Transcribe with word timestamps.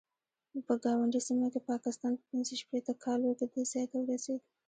په 0.67 0.73
ګاونډۍ 0.83 1.19
سیمه 1.27 1.47
کې 1.53 1.59
پاکستان 1.71 2.13
په 2.17 2.23
پنځه 2.31 2.53
شپېته 2.61 2.93
کالو 3.03 3.29
کې 3.37 3.45
دې 3.53 3.63
ځای 3.71 3.85
ته 3.91 3.97
ورسېد. 4.01 4.41